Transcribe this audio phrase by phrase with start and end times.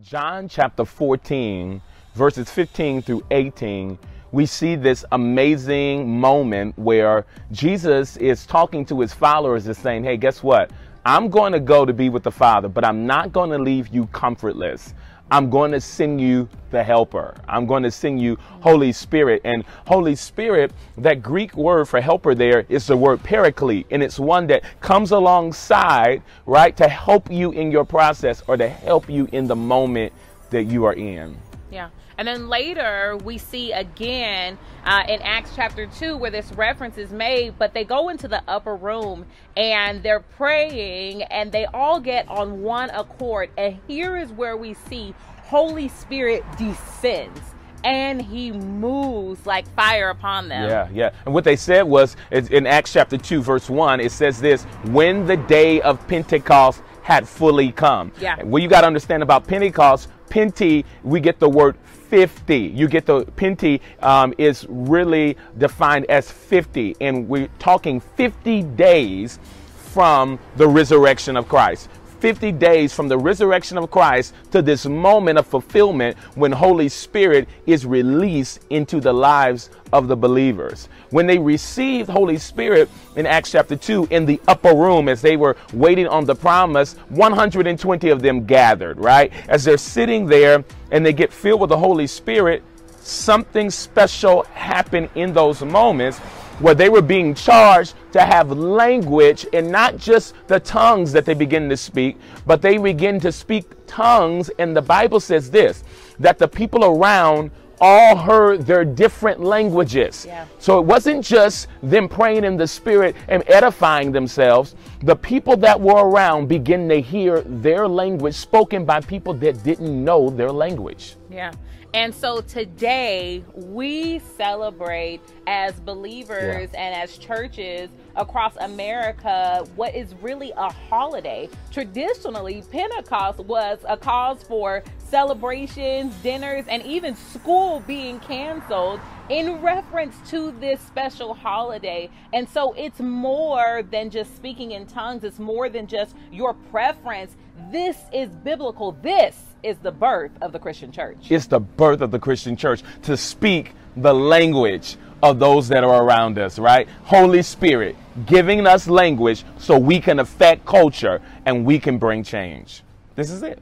[0.00, 1.82] John chapter 14,
[2.14, 3.98] verses 15 through 18,
[4.30, 10.16] we see this amazing moment where Jesus is talking to his followers and saying, Hey,
[10.16, 10.70] guess what?
[11.04, 13.88] I'm going to go to be with the Father, but I'm not going to leave
[13.88, 14.94] you comfortless.
[15.30, 17.34] I'm going to sing you the helper.
[17.48, 19.42] I'm going to sing you Holy Spirit.
[19.44, 23.86] And Holy Spirit, that Greek word for helper there is the word paraclete.
[23.90, 28.68] And it's one that comes alongside, right, to help you in your process or to
[28.68, 30.12] help you in the moment
[30.50, 31.36] that you are in.
[31.70, 31.90] Yeah.
[32.18, 37.12] And then later we see again uh, in Acts chapter 2 where this reference is
[37.12, 39.24] made, but they go into the upper room
[39.56, 43.50] and they're praying and they all get on one accord.
[43.56, 47.40] And here is where we see Holy Spirit descends
[47.84, 50.68] and he moves like fire upon them.
[50.68, 51.10] Yeah, yeah.
[51.24, 55.26] And what they said was in Acts chapter 2, verse 1, it says this when
[55.26, 58.12] the day of Pentecost had fully come.
[58.20, 58.42] Yeah.
[58.42, 61.76] What you got to understand about Pentecost, Pente, we get the word
[62.08, 62.56] 50.
[62.56, 69.38] You get the Pente um, is really defined as 50, and we're talking 50 days
[69.76, 71.88] from the resurrection of Christ.
[72.20, 77.48] 50 days from the resurrection of Christ to this moment of fulfillment when Holy Spirit
[77.66, 80.88] is released into the lives of the believers.
[81.10, 85.36] When they received Holy Spirit in Acts chapter 2 in the upper room as they
[85.36, 89.32] were waiting on the promise, 120 of them gathered, right?
[89.48, 92.62] As they're sitting there and they get filled with the Holy Spirit,
[93.00, 96.20] something special happened in those moments
[96.60, 101.34] where they were being charged to have language and not just the tongues that they
[101.34, 104.50] begin to speak, but they begin to speak tongues.
[104.58, 105.84] And the Bible says this
[106.18, 110.24] that the people around all heard their different languages.
[110.26, 110.46] Yeah.
[110.58, 114.74] So it wasn't just them praying in the spirit and edifying themselves.
[115.02, 120.04] The people that were around begin to hear their language spoken by people that didn't
[120.04, 121.16] know their language.
[121.30, 121.52] Yeah.
[121.94, 126.80] And so today we celebrate as believers yeah.
[126.80, 131.48] and as churches across America what is really a holiday.
[131.72, 140.14] Traditionally, Pentecost was a cause for celebrations, dinners, and even school being canceled in reference
[140.30, 142.10] to this special holiday.
[142.32, 147.36] And so it's more than just speaking in tongues, it's more than just your preference.
[147.70, 148.92] This is biblical.
[149.02, 151.18] This is the birth of the Christian church.
[151.30, 156.04] It's the birth of the Christian church to speak the language of those that are
[156.04, 156.88] around us, right?
[157.02, 162.82] Holy Spirit giving us language so we can affect culture and we can bring change.
[163.16, 163.58] This is it.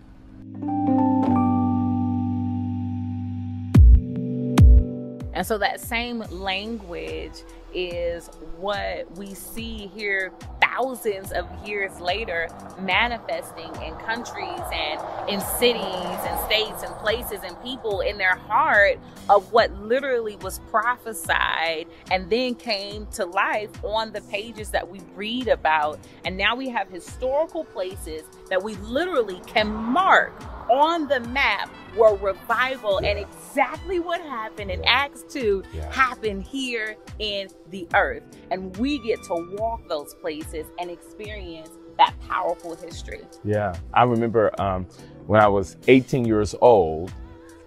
[5.36, 7.42] And so that same language
[7.74, 10.32] is what we see here
[10.62, 12.48] thousands of years later
[12.80, 18.98] manifesting in countries and in cities and states and places and people in their heart
[19.28, 25.00] of what literally was prophesied and then came to life on the pages that we
[25.14, 25.98] read about.
[26.24, 30.32] And now we have historical places that we literally can mark
[30.70, 35.92] on the map where revival and exactly what happened in Acts 2 yeah.
[35.92, 38.22] happened here in the earth.
[38.50, 43.22] And we get to walk those places and experience that powerful history.
[43.44, 43.74] Yeah.
[43.94, 44.86] I remember um,
[45.26, 47.12] when I was 18 years old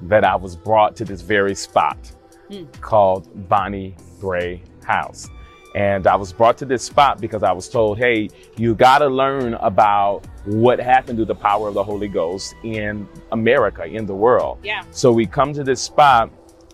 [0.01, 1.97] that I was brought to this very spot
[2.49, 2.71] mm.
[2.81, 5.29] called Bonnie Brae House.
[5.75, 9.07] And I was brought to this spot because I was told, hey, you got to
[9.07, 14.15] learn about what happened to the power of the Holy Ghost in America, in the
[14.15, 14.57] world.
[14.63, 14.83] Yeah.
[14.89, 16.31] So we come to this spot,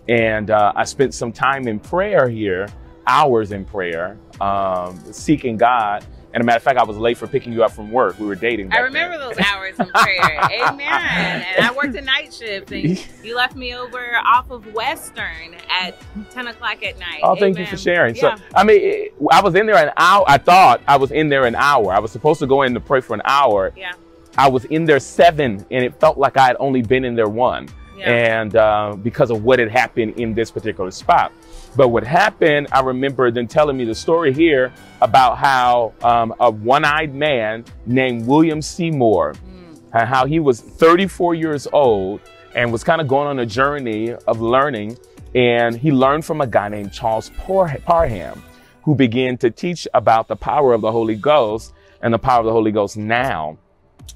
[0.08, 2.68] and uh, I spent some time in prayer here,
[3.06, 6.06] hours in prayer, um, seeking God.
[6.36, 8.20] And a matter of fact, I was late for picking you up from work.
[8.20, 8.70] We were dating.
[8.70, 9.26] I remember then.
[9.26, 10.38] those hours in prayer.
[10.68, 11.46] Amen.
[11.56, 15.98] And I worked a night shift, and you left me over off of Western at
[16.30, 17.20] 10 o'clock at night.
[17.22, 18.14] Oh, thank you for sharing.
[18.16, 18.36] Yeah.
[18.36, 20.26] So, I mean, it, I was in there an hour.
[20.28, 21.90] I thought I was in there an hour.
[21.90, 23.72] I was supposed to go in to pray for an hour.
[23.74, 23.92] Yeah.
[24.36, 27.30] I was in there seven, and it felt like I had only been in there
[27.30, 27.66] one.
[27.96, 28.10] Yeah.
[28.10, 31.32] And uh, because of what had happened in this particular spot.
[31.76, 36.50] But what happened, I remember them telling me the story here about how um, a
[36.50, 39.80] one-eyed man named William Seymour, mm.
[39.92, 42.20] and how he was 34 years old
[42.54, 44.96] and was kind of going on a journey of learning.
[45.34, 48.42] And he learned from a guy named Charles Parham,
[48.82, 52.46] who began to teach about the power of the Holy Ghost and the power of
[52.46, 53.58] the Holy Ghost now.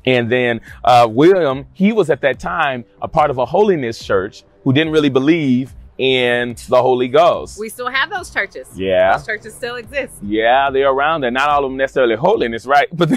[0.07, 4.45] And then uh, William, he was at that time a part of a holiness church
[4.65, 7.61] who didn't really believe in the Holy Ghost.
[7.61, 8.67] We still have those churches.
[8.75, 9.19] Yeah.
[9.19, 10.14] Those churches still exist.
[10.23, 11.31] Yeah, they're around there.
[11.31, 12.88] Not all of them necessarily holiness, right?
[12.97, 13.11] But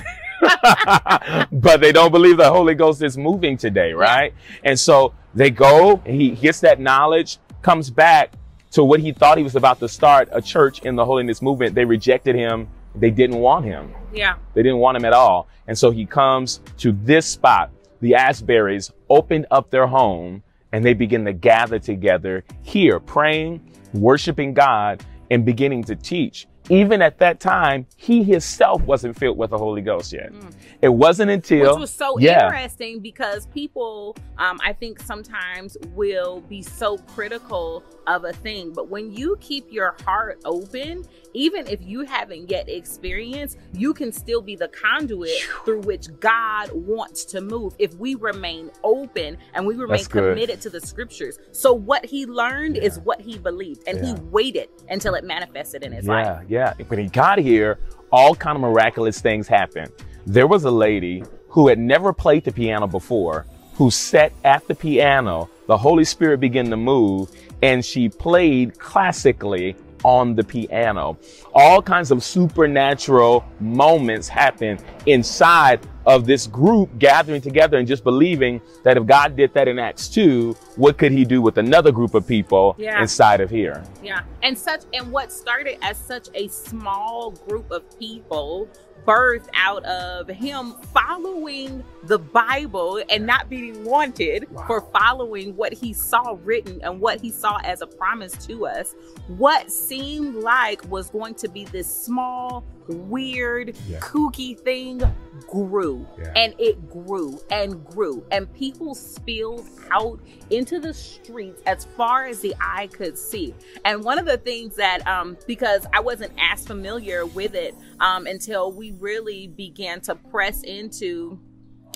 [1.53, 4.33] but they don't believe the Holy Ghost is moving today, right?
[4.65, 8.33] And so they go, he gets that knowledge, comes back
[8.71, 11.75] to what he thought he was about to start a church in the holiness movement.
[11.75, 12.68] They rejected him.
[12.94, 13.94] They didn't want him.
[14.13, 14.35] Yeah.
[14.53, 15.47] They didn't want him at all.
[15.68, 17.71] And so he comes to this spot.
[18.01, 23.61] The Asberrys opened up their home and they begin to gather together here, praying,
[23.93, 29.49] worshiping God, and beginning to teach even at that time, he himself wasn't filled with
[29.49, 30.31] the Holy Ghost yet.
[30.31, 30.53] Mm.
[30.81, 32.45] It wasn't until which was so yeah.
[32.45, 38.89] interesting because people, um, I think, sometimes will be so critical of a thing, but
[38.89, 44.41] when you keep your heart open, even if you haven't yet experienced, you can still
[44.41, 45.31] be the conduit
[45.65, 50.69] through which God wants to move if we remain open and we remain committed to
[50.69, 51.39] the scriptures.
[51.51, 52.83] So what he learned yeah.
[52.83, 54.15] is what he believed, and yeah.
[54.15, 56.12] he waited until it manifested in his yeah.
[56.12, 56.45] life.
[56.47, 56.85] Yeah, yeah.
[56.85, 57.80] When he got here,
[58.12, 59.91] all kind of miraculous things happened.
[60.25, 63.45] There was a lady who had never played the piano before,
[63.75, 65.50] who sat at the piano.
[65.68, 67.30] The Holy Spirit began to move,
[67.62, 71.17] and she played classically on the piano.
[71.53, 78.61] All kinds of supernatural moments happen inside of this group gathering together and just believing
[78.83, 82.13] that if God did that in Acts 2, what could he do with another group
[82.13, 83.01] of people yeah.
[83.01, 83.83] inside of here?
[84.03, 84.23] Yeah.
[84.41, 88.67] And such and what started as such a small group of people
[89.06, 94.66] birthed out of him following the Bible and not being wanted wow.
[94.68, 98.95] for following what he saw written and what he saw as a promise to us.
[99.28, 104.00] What seemed like was going to be this small, weird, yeah.
[104.00, 105.01] kooky thing
[105.48, 106.31] grew yeah.
[106.36, 110.19] and it grew and grew and people spilled out
[110.50, 113.54] into the streets as far as the eye could see
[113.86, 118.25] and one of the things that um because i wasn't as familiar with it um
[118.28, 121.39] until we really began to press into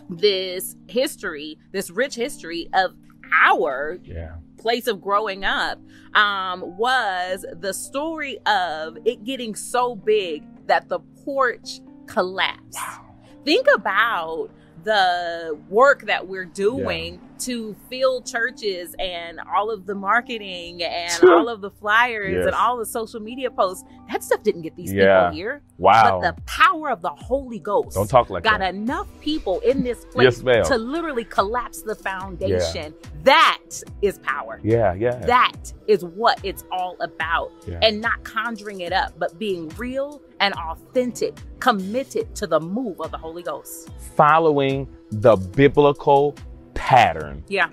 [0.09, 2.95] this history this rich history of
[3.43, 5.79] our yeah place of growing up
[6.15, 12.75] um, was the story of it getting so big that the porch collapsed.
[12.75, 13.05] Wow.
[13.45, 14.49] Think about
[14.83, 17.21] the work that we're doing.
[17.41, 22.45] To fill churches and all of the marketing and all of the flyers yes.
[22.45, 23.83] and all the social media posts.
[24.09, 25.25] That stuff didn't get these yeah.
[25.25, 25.61] people here.
[25.77, 26.19] Wow.
[26.21, 28.73] But the power of the Holy Ghost Don't talk like got that.
[28.73, 32.93] enough people in this place yes, to literally collapse the foundation.
[32.93, 33.09] Yeah.
[33.23, 33.61] That
[34.01, 34.59] is power.
[34.63, 35.17] Yeah, yeah.
[35.25, 37.51] That is what it's all about.
[37.81, 43.11] And not conjuring it up, but being real and authentic, committed to the move of
[43.11, 43.89] the Holy Ghost.
[44.15, 46.35] Following the biblical
[46.77, 47.43] pattern.
[47.47, 47.69] Yeah.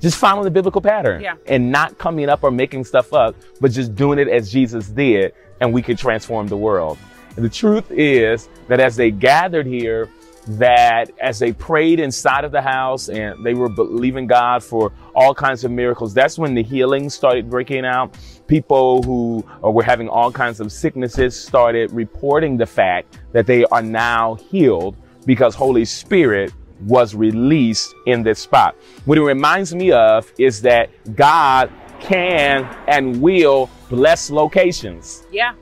[0.00, 1.20] Just following the biblical pattern.
[1.20, 1.34] Yeah.
[1.46, 5.34] And not coming up or making stuff up, but just doing it as Jesus did,
[5.60, 6.98] and we could transform the world.
[7.36, 10.08] And the truth is that as they gathered here,
[10.46, 15.34] that as they prayed inside of the house and they were believing God for all
[15.34, 18.16] kinds of miracles, that's when the healing started breaking out.
[18.46, 23.64] People who uh, were having all kinds of sicknesses started reporting the fact that they
[23.66, 28.76] are now healed because Holy Spirit was released in this spot.
[29.04, 35.24] What it reminds me of is that God can and will bless locations.
[35.30, 35.54] Yeah.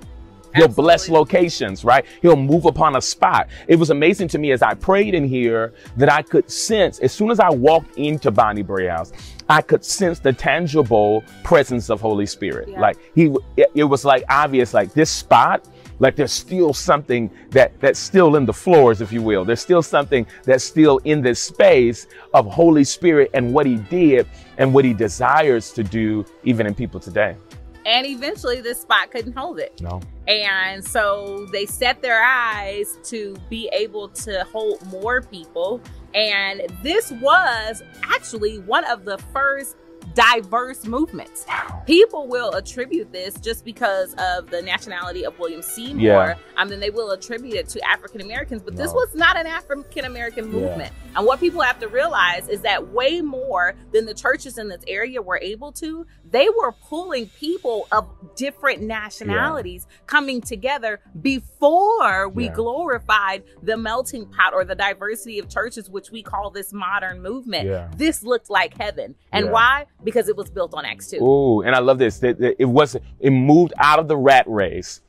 [0.54, 0.82] He'll Absolutely.
[0.82, 2.04] bless locations, right?
[2.20, 3.48] He'll move upon a spot.
[3.68, 7.10] It was amazing to me as I prayed in here that I could sense, as
[7.10, 9.12] soon as I walked into Bonnie Brae House,
[9.48, 12.68] I could sense the tangible presence of Holy Spirit.
[12.68, 12.80] Yeah.
[12.80, 15.66] Like he, it was like obvious, like this spot,
[15.98, 19.44] like there's still something that that's still in the floors, if you will.
[19.44, 24.26] There's still something that's still in this space of Holy Spirit and what he did
[24.58, 27.36] and what he desires to do even in people today.
[27.84, 29.80] And eventually this spot couldn't hold it.
[29.80, 30.00] No.
[30.28, 35.80] And so they set their eyes to be able to hold more people.
[36.14, 39.76] And this was actually one of the first
[40.14, 41.46] diverse movements.
[41.86, 46.02] People will attribute this just because of the nationality of William Seymour.
[46.02, 46.30] Yeah.
[46.32, 48.82] Um, I mean, they will attribute it to African Americans, but no.
[48.82, 50.92] this was not an African American movement.
[50.92, 51.18] Yeah.
[51.18, 54.82] And what people have to realize is that way more than the churches in this
[54.86, 59.96] area were able to, they were pulling people of different nationalities yeah.
[60.06, 66.22] coming together before we glorified the melting pot or the diversity of churches, which we
[66.22, 67.98] call this modern movement.
[67.98, 69.14] This looked like heaven.
[69.32, 69.86] And why?
[70.04, 71.16] Because it was built on Acts 2.
[71.16, 72.22] Ooh, and I love this.
[72.22, 75.00] It, it was it moved out of the rat race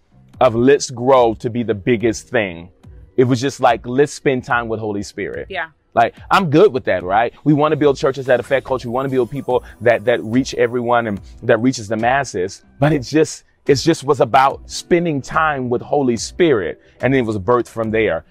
[0.41, 2.69] of let's grow to be the biggest thing.
[3.15, 5.47] It was just like let's spend time with Holy Spirit.
[5.49, 5.69] Yeah.
[5.93, 7.33] Like I'm good with that, right?
[7.43, 8.87] We want to build churches that affect culture.
[8.87, 12.63] We want to build people that that reach everyone and that reaches the masses.
[12.79, 17.37] But it just it just was about spending time with Holy Spirit, and it was
[17.37, 18.25] birthed from there.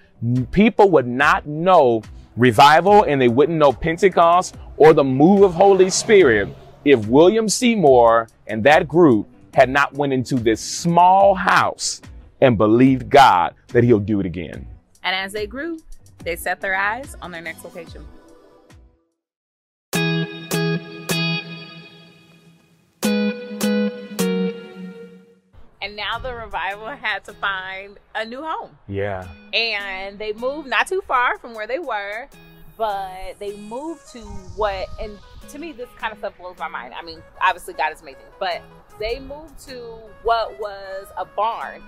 [0.51, 2.03] people would not know
[2.37, 6.49] revival and they wouldn't know Pentecost or the move of Holy Spirit
[6.85, 12.01] if William Seymour and that group had not went into this small house
[12.41, 14.67] and believed God that he'll do it again.
[15.03, 15.79] And as they grew,
[16.23, 18.05] they set their eyes on their next location.
[25.81, 28.77] And now the revival had to find a new home.
[28.87, 29.27] Yeah.
[29.53, 32.29] And they moved not too far from where they were,
[32.77, 34.19] but they moved to
[34.55, 35.17] what, and
[35.49, 36.93] to me, this kind of stuff blows my mind.
[36.93, 38.61] I mean, obviously, God is amazing, but
[38.99, 39.79] they moved to
[40.23, 41.83] what was a barn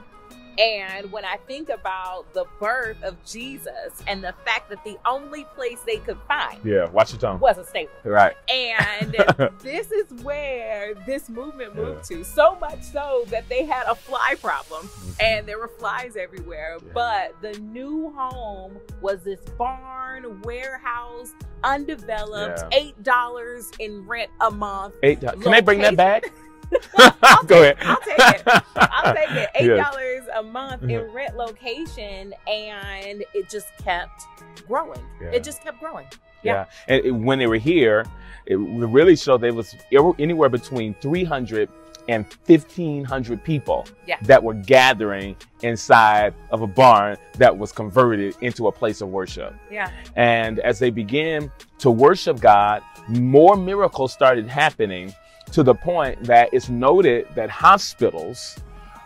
[0.58, 5.44] and when I think about the birth of Jesus and the fact that the only
[5.56, 7.40] place they could find yeah, watch your tongue.
[7.40, 7.92] was a stable.
[8.04, 8.36] Right.
[8.50, 9.12] And
[9.62, 12.18] this is where this movement moved yeah.
[12.18, 12.24] to.
[12.24, 15.22] So much so that they had a fly problem mm-hmm.
[15.22, 16.78] and there were flies everywhere.
[16.84, 16.92] Yeah.
[16.94, 21.34] But the new home was this barn, warehouse,
[21.64, 22.92] undeveloped, yeah.
[23.04, 24.96] $8 in rent a month.
[25.04, 25.44] Eight dollars.
[25.44, 26.32] Can they bring that back?
[27.48, 27.78] Go ahead.
[27.82, 28.64] I'll take it.
[28.76, 29.50] I'll take it.
[29.56, 30.30] Eight dollars yes.
[30.36, 31.16] a month in mm-hmm.
[31.16, 34.24] rent location, and it just kept
[34.68, 35.02] growing.
[35.22, 35.32] Yeah.
[35.32, 36.08] It just kept growing.
[36.44, 36.54] Yeah.
[36.54, 36.66] yeah.
[36.88, 38.06] And it, when they were here,
[38.46, 41.70] it really showed there was anywhere between 300
[42.08, 44.18] and 1500 people yeah.
[44.22, 49.56] that were gathering inside of a barn that was converted into a place of worship.
[49.72, 49.92] Yeah.
[50.16, 55.14] And as they began to worship God, more miracles started happening
[55.56, 58.58] to the point that it's noted that hospitals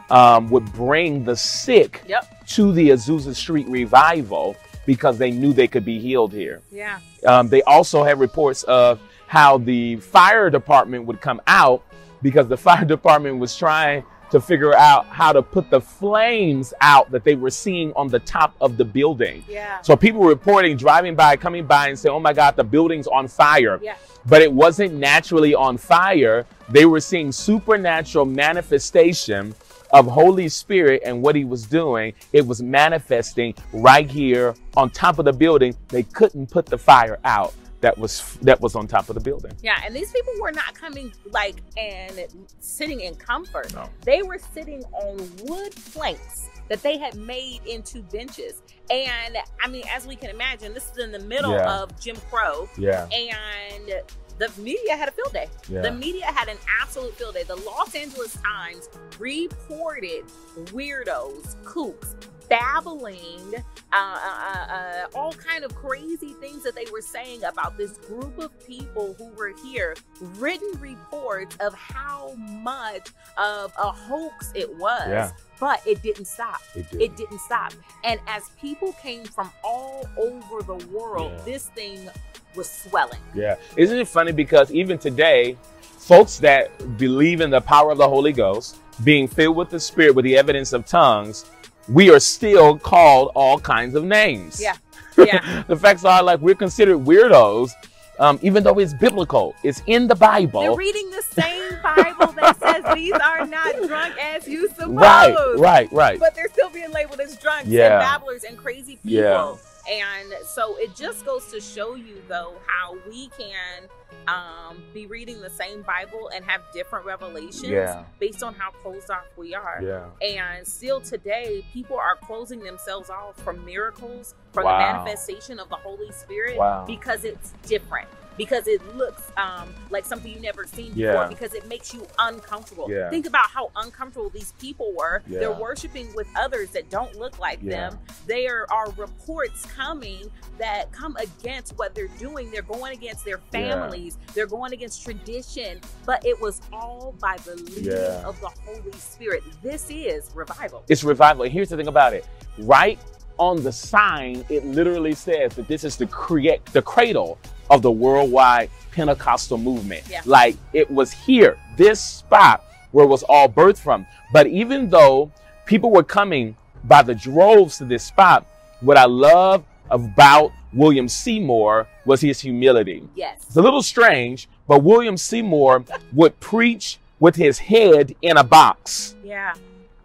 [0.10, 2.26] um, would bring the sick yep.
[2.48, 4.56] to the Azusa Street revival
[4.88, 6.60] because they knew they could be healed here.
[6.72, 7.02] Yeah.
[7.28, 11.84] Um, they also had reports of how the fire department would come out
[12.24, 17.12] because the fire department was trying to figure out how to put the flames out
[17.12, 19.44] that they were seeing on the top of the building.
[19.48, 19.82] Yeah.
[19.82, 23.08] So people were reporting, driving by, coming by, and saying, "Oh my God, the building's
[23.08, 23.96] on fire." Yeah.
[24.26, 26.46] But it wasn't naturally on fire.
[26.70, 29.56] They were seeing supernatural manifestation
[29.92, 32.14] of Holy Spirit and what He was doing.
[32.32, 35.76] It was manifesting right here on top of the building.
[35.88, 39.54] They couldn't put the fire out that was that was on top of the building.
[39.62, 42.28] Yeah, and these people were not coming like and
[42.60, 43.74] sitting in comfort.
[43.74, 43.90] No.
[44.04, 48.62] They were sitting on wood planks that they had made into benches.
[48.90, 51.82] And I mean, as we can imagine, this is in the middle yeah.
[51.82, 52.70] of Jim Crow.
[52.78, 53.08] Yeah.
[53.12, 54.04] And
[54.38, 55.48] the media had a field day.
[55.68, 55.82] Yeah.
[55.82, 57.44] The media had an absolute field day.
[57.44, 60.24] The Los Angeles Times reported
[60.72, 62.16] weirdos, kooks,
[62.50, 63.54] babbling
[63.94, 68.38] uh, uh, uh, all kind of crazy things that they were saying about this group
[68.40, 69.96] of people who were here
[70.38, 75.32] written reports of how much of a hoax it was yeah.
[75.60, 77.02] but it didn't stop it, did.
[77.02, 77.72] it didn't stop
[78.04, 81.46] and as people came from all over the world yeah.
[81.46, 82.10] this thing
[82.56, 87.92] was swelling yeah isn't it funny because even today folks that believe in the power
[87.92, 91.46] of the holy ghost being filled with the spirit with the evidence of tongues
[91.88, 94.62] we are still called all kinds of names.
[94.62, 94.76] Yeah.
[95.18, 95.64] Yeah.
[95.68, 97.72] the facts are like we're considered weirdos,
[98.20, 99.54] um, even though it's biblical.
[99.64, 100.62] It's in the Bible.
[100.62, 104.96] They're reading the same Bible that says these are not drunk as you suppose.
[104.96, 106.20] Right, right, right.
[106.22, 107.96] But they're still being labeled as drunks yeah.
[107.96, 109.12] and babblers and crazy people.
[109.12, 109.56] Yeah.
[109.90, 113.88] And so it just goes to show you, though, how we can
[114.28, 118.04] um, be reading the same Bible and have different revelations yeah.
[118.20, 119.82] based on how closed off we are.
[119.82, 120.06] Yeah.
[120.28, 124.78] And still today, people are closing themselves off from miracles, from wow.
[124.78, 126.84] the manifestation of the Holy Spirit wow.
[126.86, 128.08] because it's different
[128.40, 131.28] because it looks um, like something you've never seen before yeah.
[131.28, 132.90] because it makes you uncomfortable.
[132.90, 133.10] Yeah.
[133.10, 135.22] Think about how uncomfortable these people were.
[135.28, 135.40] Yeah.
[135.40, 138.00] They're worshiping with others that don't look like them.
[138.28, 142.50] There are reports coming that come against what they're doing.
[142.50, 147.58] They're going against their families, they're going against tradition, but it was all by the
[147.58, 147.92] leading
[148.24, 149.44] of the Holy Spirit.
[149.62, 150.86] This is revival.
[150.88, 151.44] It's revival.
[151.44, 152.26] And here's the thing about it
[152.60, 153.00] right
[153.38, 157.38] on the sign, it literally says that this is the create the cradle
[157.70, 160.04] of the worldwide Pentecostal movement.
[160.10, 160.22] Yeah.
[160.26, 164.06] Like it was here, this spot where it was all birthed from.
[164.34, 165.32] But even though
[165.66, 168.46] people were coming by the droves to this spot,
[168.82, 173.08] what I love about William Seymour was his humility.
[173.16, 173.44] Yes.
[173.48, 179.16] It's a little strange, but William Seymour would preach with his head in a box.
[179.24, 179.54] Yeah.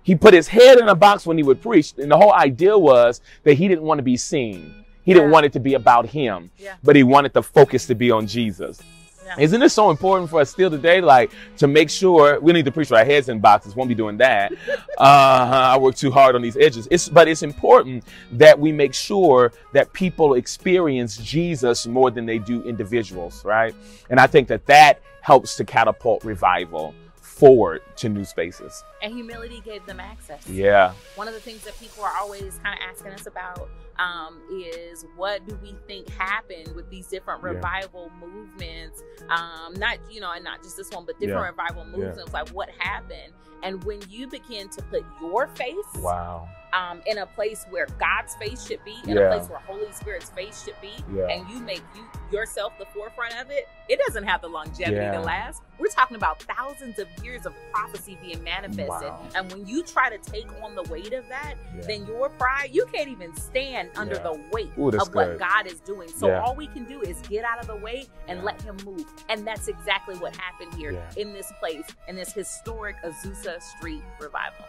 [0.03, 2.77] He put his head in a box when he would preach, and the whole idea
[2.77, 4.84] was that he didn't want to be seen.
[5.05, 6.75] He didn't want it to be about him, yeah.
[6.83, 8.81] but he wanted the focus to be on Jesus.
[9.25, 9.37] Yeah.
[9.39, 12.73] Isn't this so important for us still today, like to make sure we need to
[12.73, 13.75] preach our heads in boxes?
[13.75, 14.53] Won't be doing that.
[14.99, 16.87] uh, I work too hard on these edges.
[16.91, 22.39] It's, but it's important that we make sure that people experience Jesus more than they
[22.39, 23.75] do individuals, right?
[24.11, 26.95] And I think that that helps to catapult revival
[27.35, 28.85] forward to new spaces.
[29.03, 30.47] And humility gave them access.
[30.49, 30.93] Yeah.
[31.17, 35.05] One of the things that people are always kind of asking us about um, is
[35.17, 37.51] what do we think happened with these different Yeah.
[37.51, 39.03] revival movements?
[39.29, 41.63] Um, not you know, and not just this one, but different Yeah.
[41.65, 41.97] revival Yeah.
[42.07, 42.33] movements.
[42.33, 43.33] Like what happened?
[43.63, 46.49] And when you begin to put your face Wow.
[46.75, 49.23] Um, in a place where God's face should be, in Yeah.
[49.31, 51.29] a place where Holy Spirit's face should be, Yeah.
[51.29, 55.13] and you make you yourself the forefront of it, it doesn't have the longevity Yeah.
[55.13, 55.63] to last.
[55.79, 59.27] We're talking about thousands of years of prophecy being manifested, Wow.
[59.35, 62.87] and when you try to take on the weight of that, then your pride, you
[62.93, 65.39] can't even stand under the weight Ooh, of what good.
[65.39, 66.09] God is doing.
[66.09, 69.05] So all we can do is get out of the way and let Him move,
[69.29, 74.65] and that's exactly what happened here in this place, in this historic Azusa Street revival.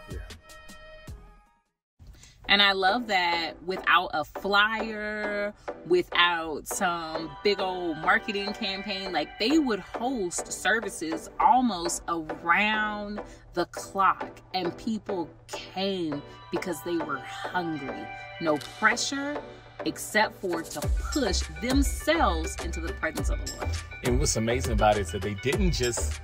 [2.48, 5.52] And I love that without a flyer,
[5.86, 13.20] without some big old marketing campaign, like they would host services almost around
[13.54, 16.22] the clock, and people came
[16.52, 18.06] because they were hungry.
[18.40, 19.40] No pressure,
[19.84, 20.80] except for to
[21.12, 23.70] push themselves into the presence of the Lord.
[24.04, 26.20] And what's amazing about it is that they didn't just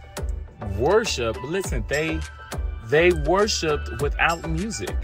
[0.78, 2.20] worship, listen, they
[2.86, 4.94] they worshiped without music.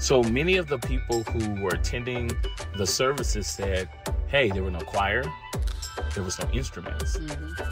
[0.00, 2.30] So many of the people who were attending
[2.76, 3.88] the services said,
[4.28, 5.24] "Hey, there were no choir,
[6.14, 7.16] there was no instruments.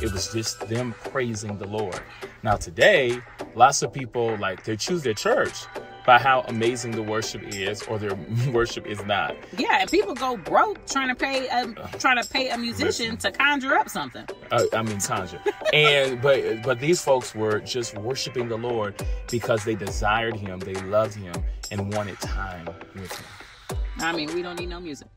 [0.03, 2.01] It was just them praising the Lord."
[2.43, 3.21] Now today,
[3.55, 5.65] lots of people like they choose their church
[6.05, 8.15] by how amazing the worship is or their
[8.53, 9.35] worship is not.
[9.57, 11.67] Yeah, and people go broke trying to pay a
[11.99, 14.27] trying to pay a musician to conjure up something.
[14.53, 15.41] uh, I mean Tanja.
[15.73, 20.75] And but but these folks were just worshiping the Lord because they desired Him, they
[20.75, 21.35] loved Him,
[21.71, 23.79] and wanted time with Him.
[23.99, 25.09] I mean, we don't need no music.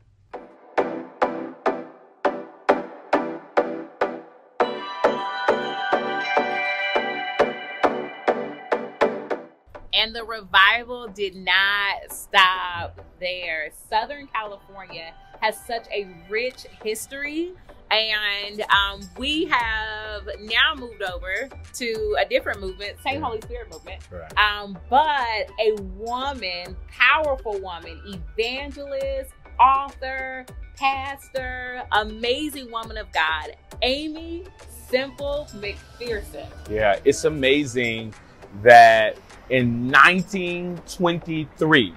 [9.94, 13.70] And the revival did not stop there.
[13.88, 17.52] Southern California has such a rich history.
[17.92, 23.26] And um, we have now moved over to a different movement, same Yeah.
[23.26, 24.32] Holy Spirit movement, Right.
[24.38, 28.00] um, but a woman, powerful woman,
[28.38, 34.44] evangelist, author, pastor, amazing woman of God, Aimee
[34.90, 36.46] Semple McPherson.
[36.70, 38.14] Yeah, it's amazing
[38.62, 39.16] that
[39.50, 41.94] in 1923,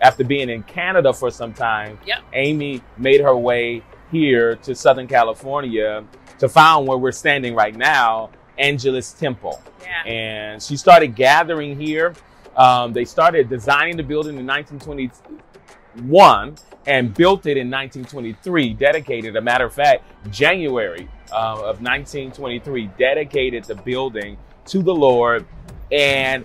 [0.00, 2.18] after being in Canada for some time, Yep.
[2.34, 6.04] Aimee made her way here to Southern California
[6.38, 9.62] to found where we're standing right now, Angelus Temple.
[9.82, 10.02] Yeah.
[10.04, 12.14] And she started gathering here.
[12.56, 19.40] Um, they started designing the building in 1921 and built it in 1923, dedicated, a
[19.40, 25.46] matter of fact, January uh, of 1923, dedicated the building to the Lord
[25.92, 26.44] and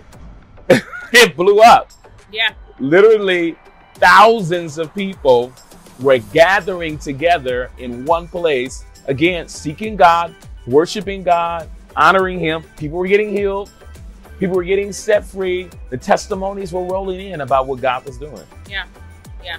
[0.68, 1.90] it blew up.
[2.32, 2.54] Yeah.
[2.78, 3.56] Literally,
[3.94, 5.52] thousands of people
[6.00, 10.34] were gathering together in one place, again, seeking God,
[10.66, 12.62] worshiping God, honoring Him.
[12.76, 13.70] People were getting healed,
[14.38, 15.68] people were getting set free.
[15.90, 18.42] The testimonies were rolling in about what God was doing.
[18.68, 18.86] Yeah,
[19.42, 19.58] yeah.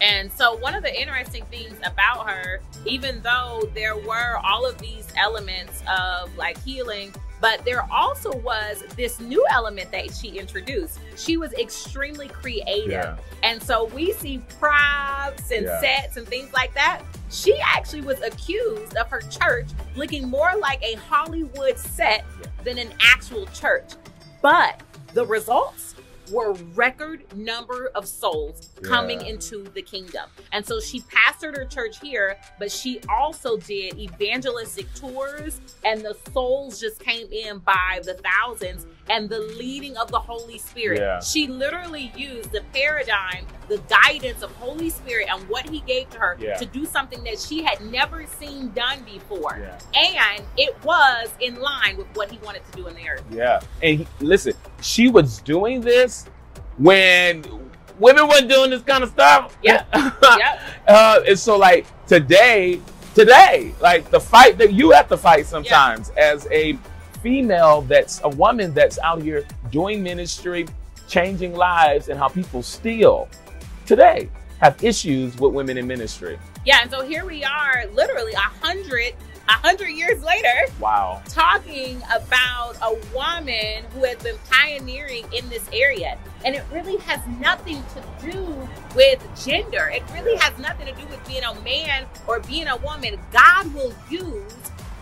[0.00, 4.78] And so, one of the interesting things about her, even though there were all of
[4.78, 10.98] these elements of like healing, but there also was this new element that she introduced.
[11.16, 13.18] She was extremely creative.
[13.42, 15.80] And so, we see props and Yeah.
[15.80, 17.02] sets and things like that.
[17.30, 22.24] She actually was accused of her church looking more like a Hollywood set
[22.64, 23.90] than an actual church.
[24.42, 24.80] But
[25.14, 25.94] the results
[26.30, 30.28] were record number of souls coming into the kingdom.
[30.52, 36.16] And so she pastored her church here, but she also did evangelistic tours and the
[36.32, 41.00] souls just came in by the thousands and the leading of the Holy Spirit.
[41.00, 41.20] Yeah.
[41.20, 46.18] She literally used the paradigm, the guidance of Holy Spirit and what he gave to
[46.18, 46.54] her Yeah.
[46.56, 49.58] to do something that she had never seen done before.
[49.60, 49.78] Yeah.
[49.98, 53.24] And it was in line with what he wanted to do in the earth.
[53.32, 53.60] Yeah.
[53.82, 56.26] And he, listen, she was doing this
[56.78, 57.44] when
[57.98, 59.56] women weren't doing this kind of stuff.
[59.62, 59.84] Yeah.
[60.38, 60.60] yep.
[60.88, 62.80] Uh, and so, like today,
[63.14, 66.76] today, like the fight that you have to fight sometimes as a
[67.22, 70.66] female, that's a woman that's out here doing ministry,
[71.08, 73.28] changing lives, and how people still
[73.86, 74.28] today
[74.60, 76.38] have issues with women in ministry.
[76.64, 79.14] Yeah, and so here we are, literally a hundred
[79.48, 81.22] a hundred years later, Wow.
[81.26, 86.16] talking about a woman who has been pioneering in this area.
[86.44, 89.90] And it really has nothing to do with gender.
[89.92, 93.18] It really has nothing to do with being a man or being a woman.
[93.32, 94.54] God will use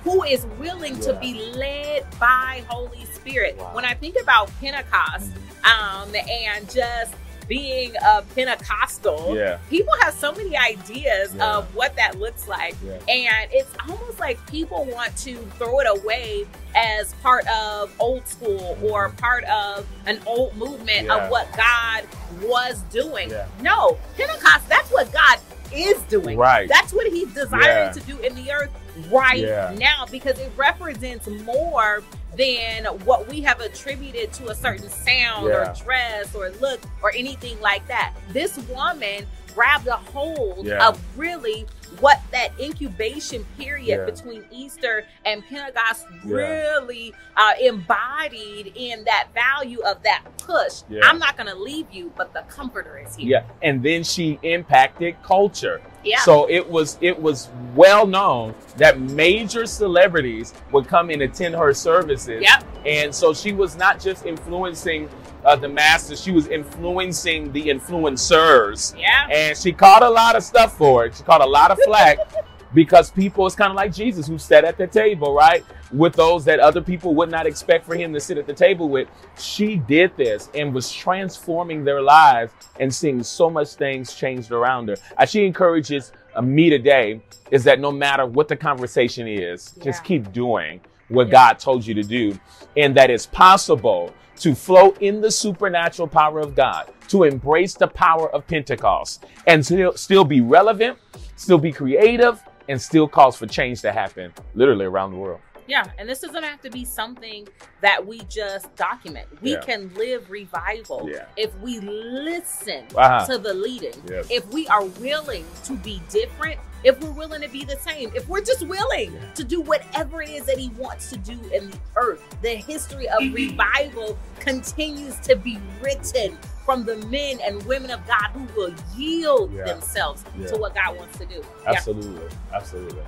[0.08, 3.56] who is willing to be led by Holy Spirit.
[3.58, 3.74] Wow.
[3.74, 6.02] When I think about Pentecost mm-hmm.
[6.02, 7.14] um, and just
[7.46, 9.58] being a Pentecostal, Yeah.
[9.68, 11.56] people have so many ideas Yeah.
[11.56, 12.74] of what that looks like.
[12.84, 12.92] Yeah.
[13.08, 18.78] And it's almost like people want to throw it away as part of old school
[18.82, 19.16] or mm-hmm.
[19.16, 21.16] part of an old movement Yeah.
[21.16, 22.04] of what God
[22.42, 23.30] was doing.
[23.30, 23.46] Yeah.
[23.60, 25.38] No, Pentecost, that's what God
[25.72, 26.38] is doing.
[26.38, 26.68] Right.
[26.68, 27.92] That's what He's desiring Yeah.
[27.92, 28.70] to do in the earth
[29.10, 29.74] right Yeah.
[29.78, 32.02] now because it represents more
[32.36, 35.72] than what we have attributed to a certain sound Yeah.
[35.72, 38.12] or dress or look or anything like that.
[38.30, 40.86] This woman grabbed a hold Yeah.
[40.88, 41.66] of really
[42.00, 44.04] what that incubation period Yeah.
[44.04, 46.36] between Easter and Pentecost Yeah.
[46.36, 50.82] really uh, embodied in that value of that push.
[50.88, 51.00] Yeah.
[51.04, 53.28] I'm not going to leave you, but the comforter is here.
[53.28, 53.42] Yeah.
[53.62, 55.80] And then she impacted culture.
[56.04, 56.18] Yeah.
[56.20, 61.72] So it was it was well known that major celebrities would come and attend her
[61.74, 62.42] services.
[62.42, 62.64] Yep.
[62.86, 65.08] And so she was not just influencing
[65.44, 68.98] uh, the masses; she was influencing the influencers.
[68.98, 69.28] yeah.
[69.30, 71.16] And she caught a lot of stuff for it.
[71.16, 72.18] She caught a lot of flack
[72.74, 75.64] because people it's kind of like Jesus who sat at the table, right?
[75.92, 78.88] With those that other people would not expect for him to sit at the table
[78.90, 79.08] with.
[79.38, 84.88] She did this and was transforming their lives and seeing so much things changed around
[84.88, 84.96] her.
[85.16, 90.04] As she encourages uh, me today is that no matter what the conversation is, just
[90.04, 91.32] keep doing what Yeah.
[91.32, 92.38] God told you to do
[92.76, 97.88] and that it's possible to flow in the supernatural power of God, to embrace the
[97.88, 100.98] power of Pentecost, and still, still be relevant,
[101.36, 105.40] still be creative, and still cause for change to happen literally around the world.
[105.66, 107.46] Yeah, and this doesn't have to be something
[107.82, 109.26] that we just document.
[109.42, 109.60] We Yeah.
[109.60, 111.26] can live revival Yeah.
[111.36, 113.26] if we listen Uh-huh.
[113.26, 113.92] to the leading.
[114.08, 114.28] Yes.
[114.30, 118.28] If we are willing to be different, if we're willing to be the same, if
[118.28, 119.32] we're just willing Yeah.
[119.34, 122.22] to do whatever it is that he wants to do in the earth.
[122.42, 123.34] The history of mm-hmm.
[123.34, 129.52] revival continues to be written from the men and women of God who will yield
[129.52, 129.64] Yeah.
[129.64, 130.48] themselves Yeah.
[130.48, 131.42] to what God wants to do.
[131.66, 132.28] Absolutely.
[132.52, 133.02] Absolutely.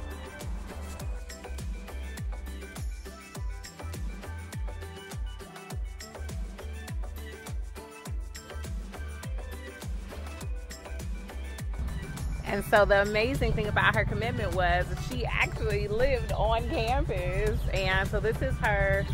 [12.50, 17.60] And so the amazing thing about her commitment was she actually lived on campus.
[17.72, 19.06] And so this is her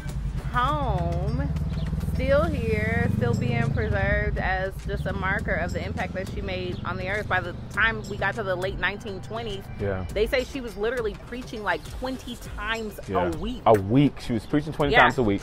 [0.52, 1.46] home,
[2.14, 6.80] still here, still being preserved as just a marker of the impact that she made
[6.86, 7.28] on the earth.
[7.28, 10.06] By the time we got to the late 1920s, Yeah.
[10.14, 13.26] they say she was literally preaching like 20 times Yeah.
[13.28, 13.60] a week.
[13.66, 14.18] A week.
[14.20, 15.02] She was preaching 20 Yeah.
[15.02, 15.42] times a week.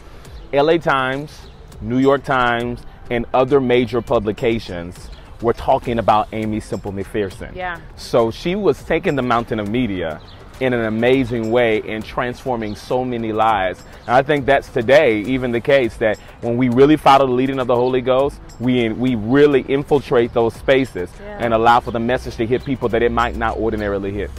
[0.52, 1.48] LA Times,
[1.80, 5.12] New York Times, and other major publications
[5.44, 7.56] were talking about Aimee Semple McPherson.
[7.56, 7.80] Yeah.
[7.96, 10.20] So she was taking the mountain of media
[10.60, 13.84] in an amazing way and transforming so many lives.
[14.08, 17.60] And I think that's today even the case that when we really follow the leading
[17.60, 21.38] of the Holy Ghost, we we really infiltrate those spaces Yeah.
[21.40, 24.32] and allow for the message to hit people that it might not ordinarily hit.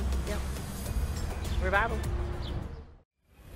[1.62, 1.98] Revival.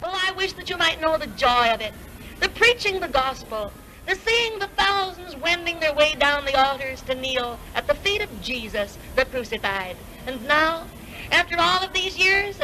[0.03, 1.93] Well, I wish that you might know the joy of it.
[2.41, 3.73] The preaching the gospel,
[4.09, 8.23] the seeing the thousands wending their way down the altars to kneel at the feet
[8.23, 9.99] of Jesus, the crucified.
[10.27, 10.87] And now,
[11.31, 12.59] after all of these years,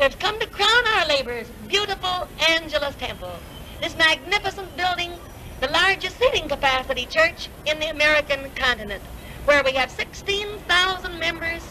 [0.00, 3.36] they've come to crown our labors, beautiful Angelus Temple.
[3.80, 5.12] This magnificent building,
[5.60, 9.02] the largest seating capacity church in the American continent,
[9.44, 11.62] where we have 16,000 members,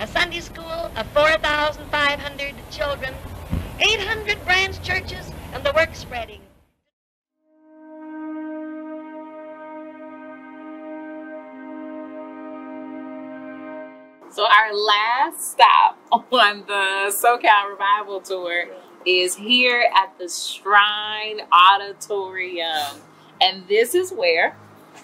[0.00, 3.14] a Sunday school of 4,500 children,
[3.78, 6.42] 800 branch churches, and the work spreading.
[14.30, 18.66] So our last stop on the SoCal Revival Tour
[19.04, 23.00] is here at the Shrine Auditorium.
[23.40, 24.56] And this is where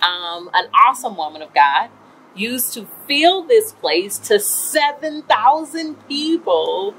[0.02, 1.90] um, an awesome woman of God
[2.36, 6.94] used to fill this place to 7,000 people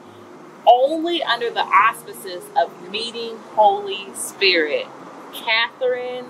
[0.65, 4.85] only under the auspices of meeting Holy Spirit.
[5.31, 6.25] Kathryn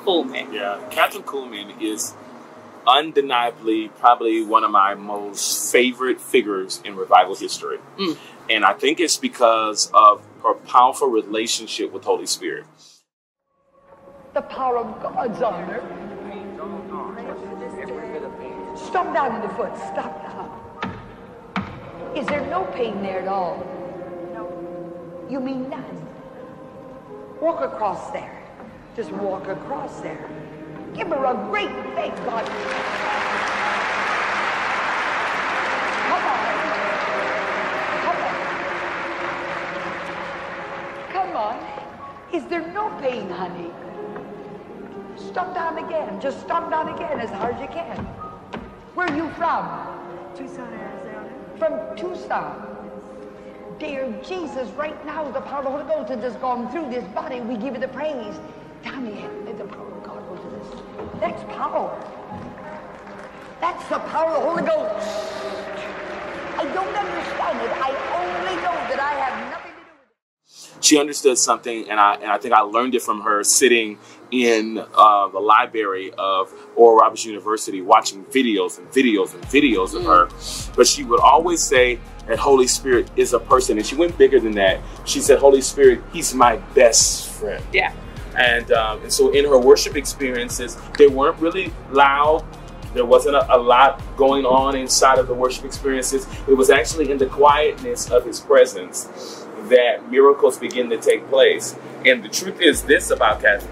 [0.00, 0.52] Kuhlman.
[0.52, 2.14] Yeah, Kathryn Kuhlman is
[2.88, 7.78] undeniably probably one of my most favorite figures in revival history.
[7.98, 8.16] Mm.
[8.50, 12.64] And I think it's because of her powerful relationship with Holy Spirit.
[14.32, 16.08] The power of God's on her.
[18.76, 19.76] Stop down in the foot.
[19.76, 20.38] Stop now.
[22.16, 23.58] Is there no pain there at all?
[24.32, 25.26] No.
[25.28, 26.08] You mean none.
[27.40, 28.42] Walk across there.
[28.96, 30.30] Just walk across there.
[30.98, 32.44] Give her a great big God.
[36.08, 36.40] Come on.
[38.02, 38.34] Come on.
[41.12, 41.56] Come on.
[42.32, 43.70] Is there no pain, honey?
[45.14, 46.20] Stomp down again.
[46.20, 48.04] Just stomp down again as hard as you can.
[48.96, 49.68] Where are you from?
[50.36, 51.30] Tucson, Arizona.
[51.58, 52.64] From Tucson.
[53.78, 57.04] Dear Jesus, right now the power of the Holy Ghost has just gone through this
[57.14, 57.40] body.
[57.40, 58.40] We give you the praise.
[58.82, 59.24] Tommy,
[59.56, 59.87] the power
[61.20, 61.90] That's power.
[63.60, 65.08] That's the power of the Holy Ghost.
[66.56, 67.70] I don't understand it.
[67.72, 70.84] I only know that I have nothing to do with it.
[70.84, 73.98] she understood something, and I and I think I learned it from her sitting
[74.30, 80.04] in uh, the library of Oral Roberts University, watching videos and videos and videos of
[80.04, 80.28] her.
[80.76, 84.38] But she would always say that Holy Spirit is a person, and she went bigger
[84.38, 84.80] than that.
[85.04, 87.92] She said, "Holy Spirit, He's my best friend." Yeah.
[88.38, 92.44] And, um, and so in her worship experiences, they weren't really loud.
[92.94, 96.26] There wasn't a, a lot going on inside of the worship experiences.
[96.48, 101.76] It was actually in the quietness of his presence that miracles begin to take place.
[102.06, 103.68] And the truth is this about Kathryn.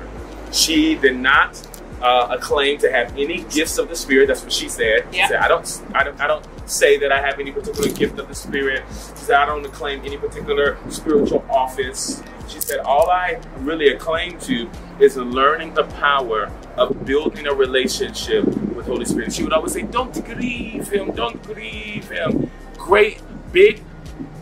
[0.52, 1.66] She did not
[2.02, 4.26] uh, acclaim to have any gifts of the Spirit.
[4.28, 5.06] That's what she said.
[5.12, 5.28] She Yeah.
[5.28, 8.28] said, I don't, I don't, I don't say that I have any particular gift of
[8.28, 8.82] the Spirit.
[8.90, 12.22] She said, I don't claim any particular spiritual office.
[12.48, 18.44] She said, all I really acclaim to is learning the power of building a relationship
[18.74, 19.32] with Holy Spirit.
[19.32, 22.50] She would always say, don't grieve him, don't grieve him.
[22.76, 23.20] Great,
[23.52, 23.82] big,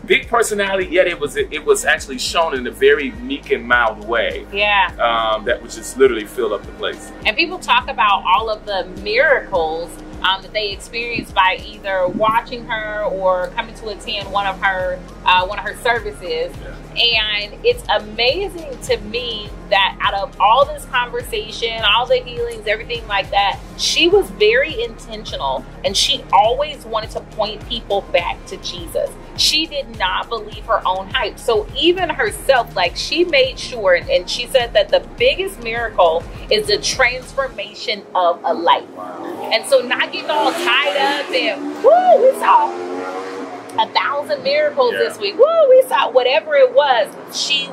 [0.05, 4.07] big personality, yet it was it was actually shown in a very meek and mild
[4.07, 4.45] way.
[4.53, 4.91] Yeah.
[4.99, 7.11] Um, that would just literally fill up the place.
[7.25, 9.89] And people talk about all of the miracles
[10.21, 14.99] um, that they experienced by either watching her or coming to attend one of her
[15.25, 16.55] uh, one of her services.
[16.97, 23.05] And it's amazing to me that out of all this conversation, all the healings, everything
[23.07, 28.57] like that, she was very intentional and she always wanted to point people back to
[28.57, 29.09] Jesus.
[29.37, 31.37] She did not believe her own hype.
[31.37, 36.67] So even herself, like she made sure, and she said that the biggest miracle is
[36.67, 38.87] the transformation of a life.
[38.97, 42.94] And so not getting all tied up and woo, we saw
[43.77, 44.99] a thousand miracles Yeah.
[44.99, 45.37] this week.
[45.37, 47.07] Woo, we saw whatever it was.
[47.33, 47.69] She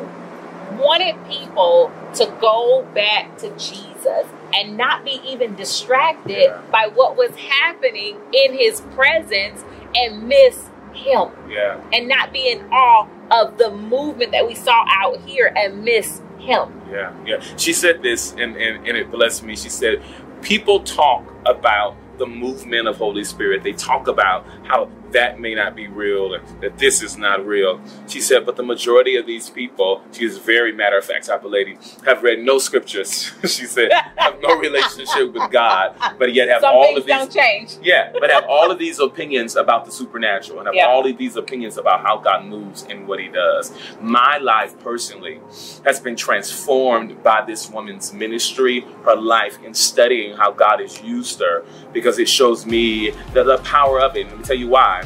[0.78, 6.58] wanted people to go back to Jesus and not be even distracted Yeah.
[6.70, 11.76] by what was happening in his presence and miss him Yeah.
[11.92, 16.20] and not be in awe of the movement that we saw out here and miss
[16.38, 16.82] him.
[16.90, 17.40] Yeah, yeah.
[17.56, 19.56] She said this, and, and, and it blessed me.
[19.56, 20.02] She said,
[20.42, 23.62] People talk about the movement of Holy Spirit.
[23.62, 27.80] They talk about how that may not be real and that this is not real.
[28.08, 31.26] She said, but the majority of these people, she is a very matter of fact
[31.26, 33.32] type of lady, have read no scriptures.
[33.42, 37.32] she said, have no relationship with God, but yet have Some all of these don't
[37.32, 37.76] change.
[37.82, 40.86] yeah, but have all of these opinions about the supernatural and have Yeah.
[40.86, 43.72] all of these opinions about how God moves and what he does.
[44.00, 45.40] My life personally
[45.84, 51.40] has been transformed by this woman's ministry, her life, in studying how God has used
[51.40, 54.26] her because it shows me the, the power of it.
[54.28, 55.01] Let me tell you why.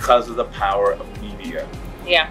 [0.00, 1.68] Because of the power of media
[2.06, 2.30] Yeah.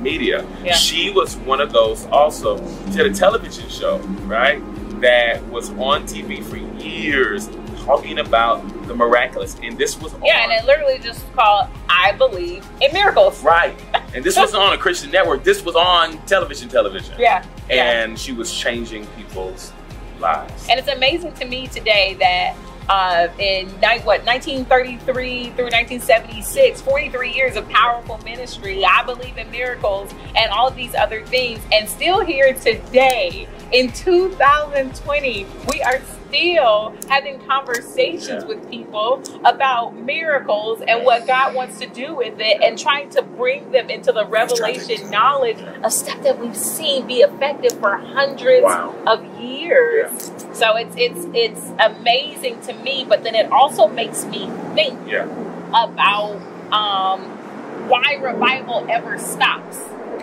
[0.00, 0.42] media.
[0.64, 0.72] Yeah.
[0.74, 2.56] She was one of those also.
[2.90, 4.62] She had a television show, right?
[5.02, 7.50] That was on TV for years
[7.84, 9.54] talking about the miraculous.
[9.62, 13.42] And this was Yeah, on and it literally just called I Believe in Miracles.
[13.44, 13.78] right.
[14.14, 15.44] And this wasn't on a Christian network.
[15.44, 17.16] This was on television television.
[17.18, 17.44] Yeah.
[17.68, 18.00] yeah.
[18.02, 19.74] And she was changing people's
[20.20, 20.66] lives.
[20.70, 22.54] And it's amazing to me today that
[22.90, 23.68] uh, in
[24.02, 28.84] what 1933 through 1976, 43 years of powerful ministry.
[28.84, 35.46] I believe in miracles and all these other things, and still here today in 2020,
[35.68, 36.00] we are
[36.30, 38.44] still having conversations Yeah.
[38.44, 43.22] with people about miracles and what God wants to do with it, and trying to
[43.22, 48.64] bring them into the revelation knowledge of stuff that we've seen be effective for hundreds
[48.64, 48.94] Wow.
[49.06, 50.30] of years.
[50.52, 55.26] So it's it's it's amazing to me, but then it also makes me think Yeah.
[55.70, 56.36] about
[56.72, 57.22] um,
[57.88, 59.78] why revival ever stops.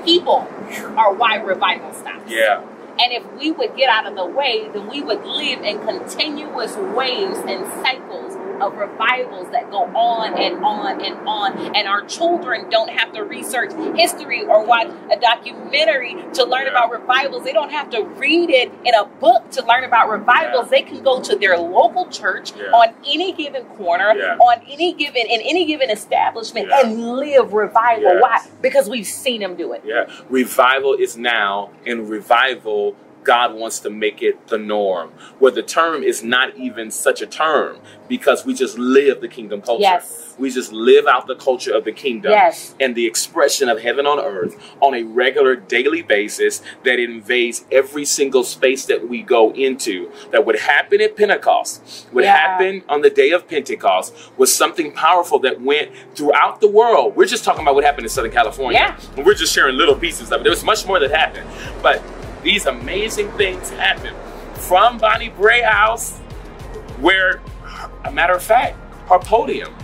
[0.05, 0.47] People
[0.95, 2.29] are why revival stops.
[2.31, 2.61] Yeah.
[2.99, 6.75] And if we would get out of the way, then we would live in continuous
[6.75, 11.75] waves and cycles of revivals that go on and on and on.
[11.75, 16.91] And our children don't have to research history or watch a documentary to learn about
[16.91, 17.43] revivals.
[17.43, 20.69] They don't have to read it in a book to learn about revivals.
[20.69, 25.41] They can go to their local church on any given corner, on any given in
[25.41, 28.19] any given establishment, and live revival.
[28.19, 28.45] Why?
[28.61, 29.83] Because we've seen them do it.
[29.85, 32.95] Yeah, revival is now, and revival,
[33.27, 37.27] God wants to make it the norm, where the term is not even such a
[37.27, 39.81] term because we just live the kingdom culture.
[39.81, 40.33] Yes.
[40.39, 42.73] We just live out the culture of the kingdom Yes.
[42.79, 48.05] and the expression of heaven on earth on a regular daily basis that invades every
[48.05, 50.09] single space that we go into.
[50.31, 52.33] That would happen at Pentecost, would Yeah.
[52.37, 57.17] happen on the day of Pentecost, was something powerful that went throughout the world.
[57.17, 58.79] We're just talking about what happened in Southern California.
[58.79, 58.95] Yeah.
[59.17, 60.43] And we're just sharing little pieces of it.
[60.43, 61.47] There was much more that happened.
[61.83, 62.01] But
[62.47, 64.13] these amazing things happen
[64.53, 66.17] from Bonnie Brae House,
[67.01, 67.41] where,
[68.05, 68.77] a matter of fact,
[69.09, 69.75] her podium,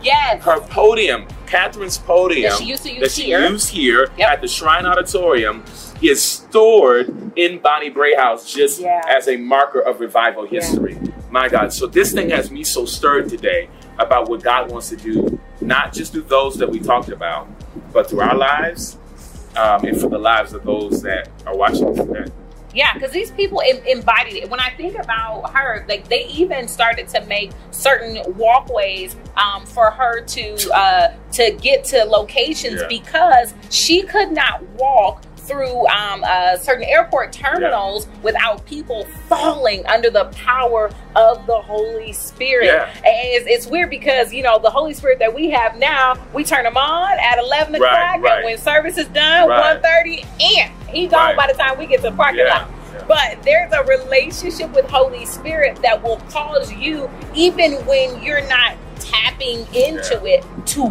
[0.00, 0.40] Yes.
[0.44, 3.48] her podium, Kathryn's podium That she used to use here.
[3.48, 4.30] used here Yep.
[4.30, 5.64] at the Shrine Auditorium
[6.00, 9.00] is stored in Bonnie Brae House just Yeah.
[9.08, 10.96] as a marker of revival history.
[11.28, 11.72] My God.
[11.72, 15.92] So this thing has me so stirred today about what God wants to do, not
[15.92, 17.48] just through those that we talked about,
[17.92, 18.96] but through our lives
[19.56, 22.30] um, and for the lives of those that are watching today.
[22.74, 24.48] Yeah, because these people em- embodied it.
[24.50, 29.90] When I think about her, like they even started to make certain walkways um, for
[29.90, 32.88] her to uh, to get to locations Yeah.
[32.88, 40.10] because she could not walk through um, uh, certain airport terminals without people falling under
[40.10, 42.66] the power of the Holy Spirit.
[42.66, 42.88] Yeah.
[42.96, 46.44] And it's, it's weird because you know the Holy Spirit that we have now, we
[46.44, 48.24] turn them on at eleven o'clock, right.
[48.38, 49.74] and when service is done, Right.
[49.74, 51.36] one thirty, and he gone Right.
[51.36, 53.08] by the time we get to the parking Yeah, lot.
[53.08, 58.76] But there's a relationship with Holy Spirit that will cause you, even when you're not
[59.00, 60.84] tapping into it, to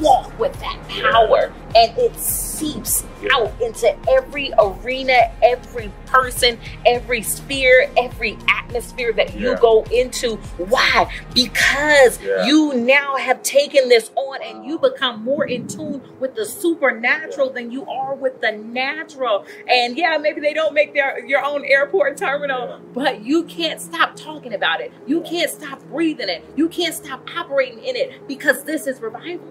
[0.00, 1.52] walk with that power.
[1.76, 3.28] And it seeps Yeah.
[3.34, 9.58] out into every arena, every person, every sphere, every atmosphere that you Yeah.
[9.60, 10.36] go into.
[10.56, 11.08] Why?
[11.34, 12.46] Because Yeah.
[12.46, 17.50] you now have taken this on and you become more in tune with the supernatural
[17.50, 19.44] than you are with the natural.
[19.68, 24.16] And yeah, maybe they don't make their your own airport terminal, but you can't stop
[24.16, 24.92] talking about it.
[25.06, 26.44] You can't stop breathing it.
[26.56, 29.46] You can't stop operating in it because this is revival.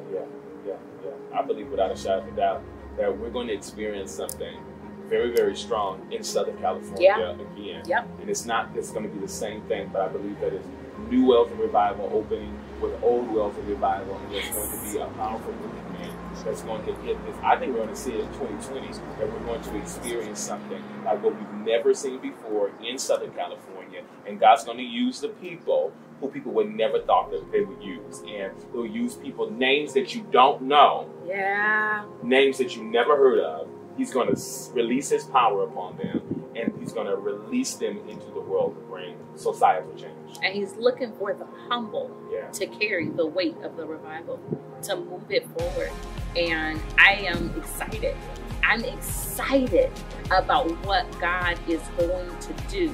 [1.38, 2.62] I believe without a shadow of a doubt
[2.98, 4.58] that we're going to experience something
[5.08, 7.32] very, very strong in Southern California Yeah.
[7.32, 7.84] again.
[7.86, 8.08] Yep.
[8.22, 10.68] And it's not just going to be the same thing, but I believe that it's
[11.10, 14.98] new wells of revival opening with old wells of revival, and there's going to be
[15.00, 17.36] a powerful movement that's going to hit this.
[17.44, 18.88] I think we're going to see it in 2020
[19.20, 24.02] that we're going to experience something like what we've never seen before in Southern California,
[24.28, 27.82] and God's going to use the people who people would never thought that they would
[27.82, 32.04] use, and He'll use people names that you don't know, Yeah.
[32.24, 33.68] names that you never heard of.
[33.98, 34.42] He's going to
[34.74, 38.82] release His power upon them, and He's going to release them into the world to
[38.82, 40.38] bring societal change.
[40.44, 42.48] And he's looking for the humble Yeah.
[42.50, 44.40] to carry the weight of the revival,
[44.84, 45.92] to move it forward.
[46.36, 48.16] And I am excited.
[48.64, 49.92] I'm excited
[50.32, 52.92] about what God is going to do.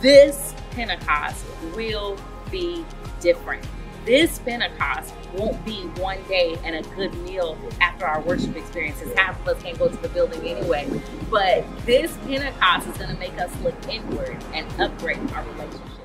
[0.00, 2.16] This Pentecost will
[2.50, 2.84] be
[3.20, 3.66] different.
[4.04, 9.12] This Pentecost won't be one day and a good meal after our worship experiences.
[9.18, 10.88] Half of us can't go to the building anyway.
[11.28, 15.95] But this Pentecost is going to make us look inward and upgrade our relationship.